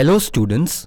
[0.00, 0.86] Hello, students.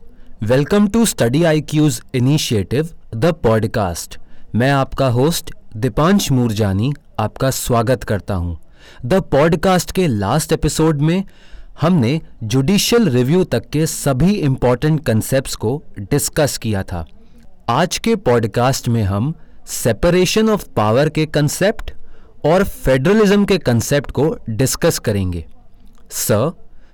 [0.49, 2.87] Welcome to Study IQ's initiative,
[3.23, 4.17] The Podcast.
[4.55, 8.57] मैं आपका host Deepansh Moorjani आपका स्वागत करता हूँ।
[9.05, 11.23] द पॉडकास्ट के लास्ट एपिसोड में
[11.81, 17.05] हमने जुडिशियल रिव्यू तक के सभी इंपॉर्टेंट कंसेप्ट्स को डिस्कस किया था
[17.69, 19.33] आज के पॉडकास्ट में हम
[19.67, 21.91] सेपरेशन ऑफ़ पावर के कंसेप्ट
[22.45, 25.45] और फेडरलिज्म के कंसेप्ट को डिस्कस करेंगे
[26.09, 26.51] सर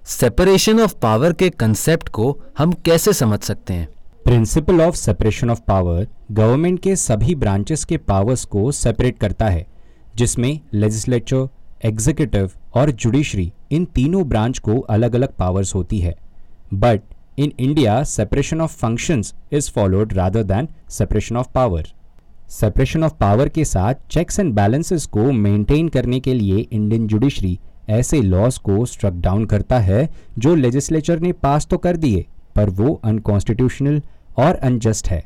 [0.09, 3.87] सेपरेशन ऑफ़ पावर के कंसेप्ट को हम कैसे समझ सकते हैं?
[4.25, 9.65] Principle of separation of power government के सभी ब्रांचेस के पावर्स को सेपरेट करता है,
[10.15, 11.47] जिसमें लेजिस्लेचर
[11.85, 16.15] एग्जीक्यूटिव और जुडिशरी इन तीनों ब्रांच को अलग अलग पावर्स होती है।
[16.73, 17.01] But
[17.37, 21.93] in India separation of functions is followed rather than separation of power
[22.51, 27.59] separation of power के साथ चेक्स एंड बैलेंसेस को मेंटेन करने के लिए इंडियन जुडिशरी
[27.89, 32.25] ऐसे लॉज को स्ट्रक डाउन करता है जो लेजिस्लेचर ने पास तो कर दिए
[32.55, 34.01] पर वो अनकॉन्स्टिट्यूशनल
[34.37, 35.23] और अनजस्ट है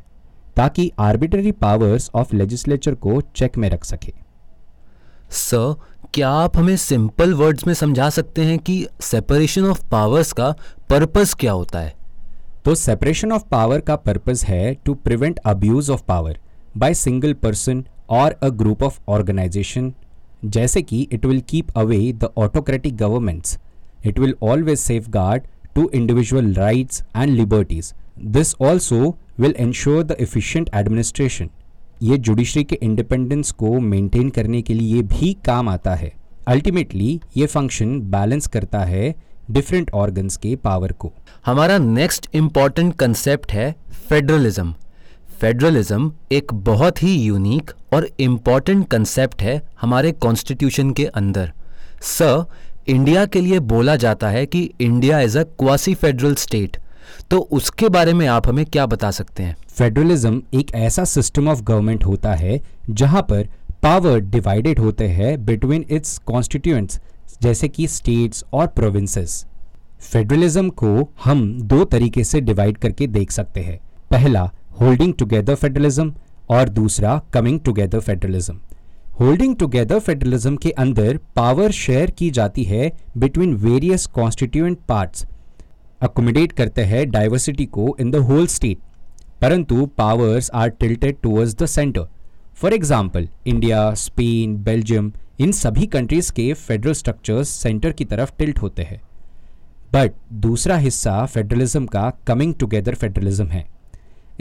[0.56, 4.14] ताकि आर्बिट्ररी पावर्स ऑफ़ लेजिस्लेचर को चेक में रख सके।
[5.30, 5.76] सर
[6.14, 10.50] क्या आप हमें सिंपल वर्ड्स में समझा सकते हैं कि सेपरेशन ऑफ़ पावर्स का
[10.90, 11.94] पर्पस क्या होता है?
[12.66, 16.40] तो सेपरेशन ऑफ़ पावर का पर्पस है to prevent abuse of power
[16.78, 19.94] by single person और अ ग्रुप ऑफ़ ऑर्गेनाइजेशन
[20.46, 23.58] जैसे कि it will keep away the autocratic governments
[24.06, 25.44] it will always safeguard
[25.76, 31.50] to individual rights and liberties this also will ensure the efficient administration
[32.04, 36.12] ये judiciary के independence को maintain करने के लिए भी काम आता है.
[36.48, 39.14] अल्टीमेटली ये फ़ंक्शन बैलेंस करता है
[39.52, 41.12] डिफरेंट ऑर्गन्स के पावर को.
[41.46, 43.76] हमारा नेक्स्ट इंपॉर्टेंट कंसेप्ट है
[44.10, 44.74] फेडरलिज्म
[45.44, 51.52] फेडरलिज्म एक बहुत ही यूनिक और इंपॉर्टेंट कंसेप्ट है हमारे कॉन्स्टिट्यूशन के अंदर।
[52.02, 52.46] स
[52.88, 56.78] इंडिया के लिए बोला जाता है कि India is a quasi federal state
[57.32, 59.56] तो उसके बारे में आप हमें क्या बता सकते हैं?
[59.70, 63.50] फेडरलिज्म एक ऐसा सिस्टम ऑफ़ गवर्नमेंट होता है जहाँ पर
[63.84, 67.00] पावर डिवाइडेड होते हैं बिटवीन इट्स कॉन्स्टिट्यूएंट्स
[67.42, 69.46] जैसे कि स्टेट्स और प्रोविंसेस
[70.02, 73.80] फेडरलिज्म को हम दो तरीके से डिवाइड करके देख सकते हैं।
[74.12, 74.50] पहला
[74.80, 76.14] होल्डिंग टुगेदर फेडरलिज्म
[76.52, 78.60] और दूसरा coming together federalism
[79.20, 85.26] holding together federalism के अंदर पावर शेयर की जाती है between various constituent parts
[86.02, 88.78] accommodate करते हैं डाइवर्सिटी को इन द होल स्टेट
[89.42, 92.08] परंतु powers are tilted towards the centre
[92.62, 95.12] for example India Spain Belgium
[95.42, 99.02] इन सभी कंट्रीज़ के फेडरल स्ट्रक्चर्स सेंटर की तरफ़ टिल्ट होते हैं.
[99.94, 100.12] बट
[100.42, 103.66] दूसरा हिस्सा फेडरलिज्म का कमिंग टुगेदर फेडरलिज्म है.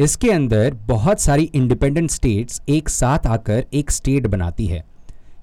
[0.01, 4.85] इसके अंदर बहुत सारी इंडिपेंडेंट स्टेट्स एक साथ आकर एक स्टेट बनाती है।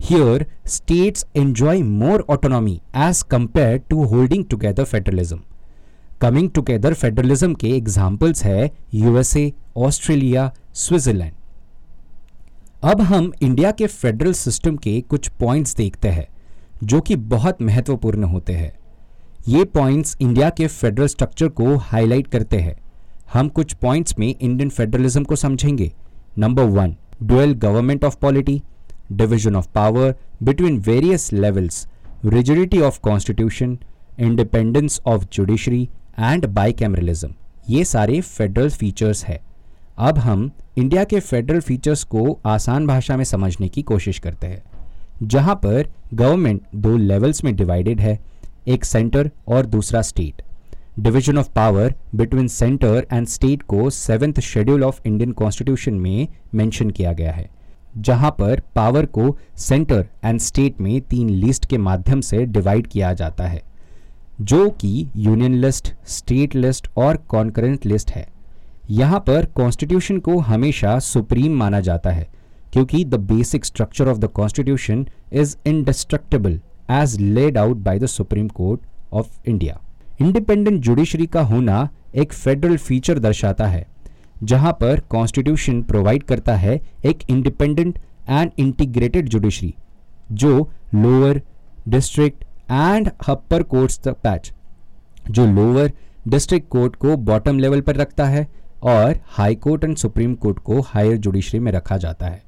[0.01, 5.39] Here states enjoy more autonomy as compare to holding together federalism
[6.21, 11.33] coming together federalism के एग्जाम्पल्स है यूएसए ऑस्ट्रेलिया स्विट्जरलैंड
[12.83, 16.27] अब हम इंडिया के फेडरल सिस्टम के कुछ पॉइंट्स देखते हैं,
[16.83, 18.71] जो कि बहुत महत्वपूर्ण होते हैं।
[19.47, 22.75] ये पॉइंट्स इंडिया के फेडरल स्ट्रक्चर को हाईलाइट करते हैं।
[23.33, 25.91] हम कुछ पॉइंट्स में इंडियन फेडरलिज्म को समझेंगे.
[26.37, 28.61] Number one dual government of polity
[29.11, 31.87] division of power between various levels
[32.25, 33.77] rigidity of constitution
[34.19, 35.83] independence of judiciary
[36.19, 37.33] and bicameralism
[37.69, 39.39] ये सारे फेडरल फीचर्स है.
[39.97, 44.61] अब हम इंडिया के फेडरल फीचर्स को आसान भाषा में समझने की कोशिश करते हैं.
[45.23, 48.19] जहाँ पर गवर्नमेंट दो लेवल्स में डिवाइडेड है,
[48.67, 50.41] एक सेंटर और दूसरा state
[50.99, 56.89] division of power between centre and state को seventh schedule of Indian constitution में मेंशन
[56.89, 57.49] किया गया है,
[57.97, 63.13] जहाँ पर पावर को सेंटर एंड स्टेट में तीन लिस्ट के माध्यम से डिवाइड किया
[63.13, 63.61] जाता है,
[64.41, 68.27] जो कि यूनियन लिस्ट स्टेट लिस्ट और कॉन्करेंट लिस्ट है।
[68.91, 72.27] यहाँ पर कॉन्स्टिट्यूशन को हमेशा सुप्रीम माना जाता है,
[72.73, 76.59] क्योंकि the basic structure of the constitution is indestructible
[76.93, 78.81] as laid out by the supreme court
[79.13, 79.79] of India
[80.19, 83.85] independent judiciary का होना एक फेडरल फीचर दर्शाता है,
[84.43, 87.99] जहाँ पर कॉन्स्टिट्यूशन प्रोवाइड करता है एक इंडिपेंडेंट
[88.29, 89.73] एंड इंटीग्रेटेड जुडिशरी,
[90.31, 91.41] जो lower,
[91.89, 94.51] district and upper courts तक पैच,
[95.29, 95.91] जो लोअर,
[96.27, 98.47] डिस्ट्रिक्ट कोर्ट को बॉटम लेवल पर रखता है
[98.83, 102.41] और high court and supreme court को हायर जुडिशरी में रखा जाता है।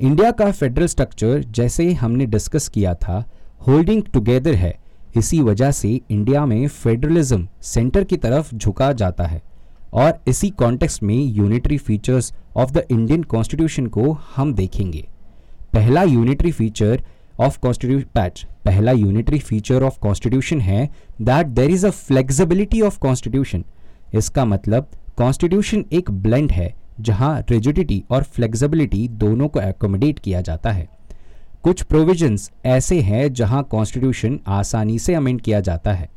[0.00, 3.24] इंडिया का फेडरल स्ट्रक्चर, जैसे ही हमने डिस्कस किया था,
[3.66, 4.80] होल्डिंग टुगेदर है
[5.14, 9.40] इसी वजह से इंडिया में फेडरलिज्म सेंटर की तरफ़ झुका जाता है।
[9.94, 15.04] और इसी कॉन्टेक्स्ट में unitary features of the Indian constitution को हम देखेंगे।
[15.72, 17.02] पहला यूनिटरी फीचर
[17.40, 20.88] ऑफ़ कॉन्स्टिट्यूशन पैच पहला यूनिटरी फीचर ऑफ़ कॉन्स्टिट्यूशन है
[21.22, 23.64] that there is a flexibility of constitution
[24.14, 24.88] इसका मतलब
[25.18, 30.88] कॉन्स्टिट्यूशन एक ब्लेंड है जहाँ रिजिडिटी और फ्लेक्सिबिलिटी दोनों को एकोमोडेट किया जाता है।
[31.64, 36.08] कुछ प्रोविजंस ऐसे हैं जहाँ कॉन्स्टिट्यूशन आसानी से अमेंड किया जाता है।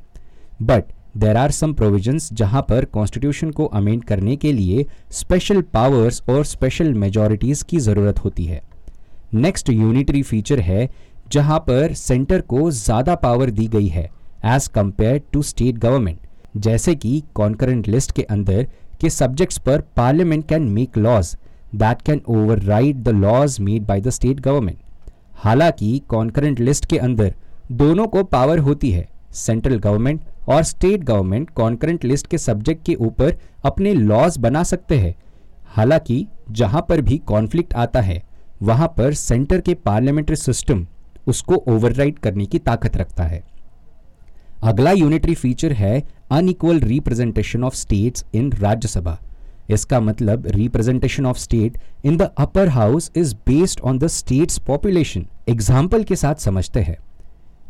[0.61, 0.85] But
[1.17, 6.43] there are some provisions जहाँ पर कॉन्स्टिट्यूशन को अमेंड करने के लिए स्पेशल पावर्स और
[6.45, 8.61] स्पेशल मेजॉरिटीज की ज़रूरत होती है।
[9.33, 10.89] नेक्स्ट यूनिटरी फीचर है
[11.31, 14.09] जहाँ पर सेंटर को ज़्यादा पावर दी गई है
[14.45, 16.19] as compared to state government
[16.57, 18.67] जैसे कि कॉन्करेंट लिस्ट के अंदर
[19.01, 21.35] के सब्जेक्ट्स पर parliament can make laws
[21.75, 22.59] that can over
[22.93, 24.77] the laws made by the state government
[25.45, 27.33] हालाँकि कॉन्करेंट लिस्ट के अंदर
[27.71, 32.95] दोनों को पावर होती है। सेंट्रल गवर्नमेंट और स्टेट गवर्नमेंट कॉन्करेंट लिस्ट के सब्जेक्ट के
[32.95, 35.13] ऊपर अपने लॉज बना सकते हैं।
[35.67, 38.21] हालाँकि जहाँ पर भी कॉन्फ्लिक्ट आता है,
[38.61, 40.85] वहाँ पर सेंटर के पार्लियामेंट्री सिस्टम
[41.27, 43.43] उसको ओवरराइड करने की ताकत रखता है।
[44.63, 46.01] अगला यूनिटरी फीचर है
[46.31, 49.17] unequal representation of states in Rajya Sabha.
[49.69, 55.25] इसका मतलब representation of state in the upper house is based on the states population
[55.49, 56.97] example के साथ समझते हैं।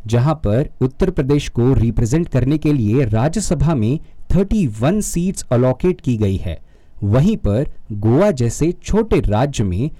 [0.06, 3.98] जहाँ पर उत्तर प्रदेश को रिप्रेजेंट करने के लिए राज्यसभा में
[4.32, 6.58] 31 सीट्स अलोकेट की गई है।
[7.04, 9.90] वहीं पर गोवा जैसे छोटे राज्य में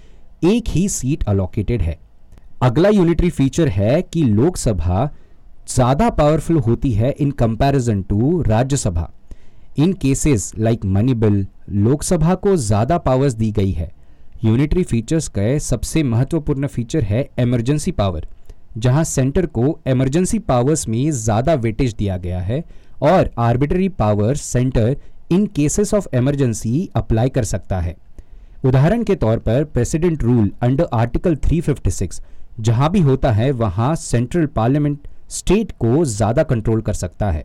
[0.45, 1.99] एक ही सीट अलोकेटेड है।
[2.63, 5.09] अगला यूनिटरी फीचर है कि लोकसभा
[5.69, 9.11] ज़्यादा पावरफुल होती है in comparison to Rajya Sabha.
[9.77, 13.91] In cases like money bill Lok Sabha को ज़्यादा पावर्स दी गई है।
[14.45, 18.27] यूनिटरी फीचर्स का सबसे महत्वपूर्ण फीचर है इमरजेंसी पावर
[18.79, 22.63] जहाँ सेंटर को इमरजेंसी पावर्स में ज़्यादा वेटेज दिया गया है
[23.03, 24.97] और arbitrary power centre
[25.33, 27.97] in cases of emergency apply कर सकता है।
[28.65, 32.21] उदाहरण के तौर पर प्रेसिडेंट रूल अंडर आर्टिकल 356
[32.61, 37.45] जहाँ भी होता है, वहाँ सेंट्रल पार्लियामेंट स्टेट को ज़्यादा कंट्रोल कर सकता है।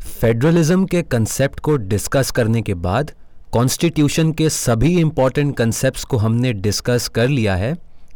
[0.00, 3.10] फेडरलिज्म के कंसेप्ट को डिस्कस करने के बाद
[3.52, 7.74] कॉन्स्टिट्यूशन के सभी इंपॉर्टेंट कंसेप्ट को हमने डिस्कस कर लिया है।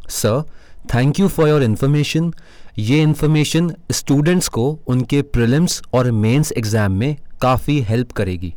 [0.09, 0.43] Sir
[0.93, 2.31] thank you for your information
[2.79, 8.53] ये इन्फॉर्मेशन स्टूडेंट्स को उनके प्रिलिम्स और मेंस एग्ज़ाम में काफ़ी हेल्प करेगी।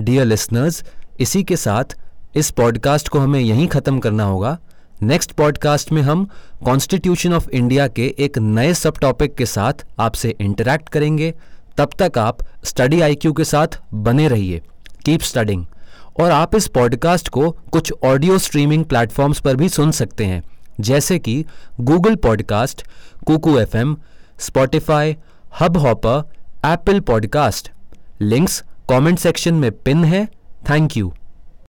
[0.00, 0.82] डियर लिसनर्स
[1.20, 1.96] इसी के साथ
[2.36, 4.58] इस पॉडकास्ट को हमें यहीं ख़त्म करना होगा।
[5.02, 6.28] नेक्स्ट पॉडकास्ट में हम
[6.64, 11.34] कॉन्स्टिट्यूशन ऑफ़ इंडिया के एक नए सब टॉपिक के साथ आपसे इंटरैक्ट करेंगे।
[11.78, 14.62] तब तक आप स्टडी आईक्यू के साथ बने रहिए।
[15.04, 15.66] कीप स्टडिंग
[16.20, 20.42] और आप इस पॉडकास्ट को कुछ ऑडियो स्ट्रीमिंग प्लेटफॉर्म्स पर भी सुन सकते हैं।
[20.80, 21.44] जैसे कि
[21.80, 22.82] Google podcast
[23.26, 23.96] Kuku F M
[24.38, 25.16] Spotify
[25.76, 26.22] Hubhopper
[26.64, 27.70] Apple podcast
[28.20, 30.26] links comment section में पिन है।
[30.70, 31.12] Thank you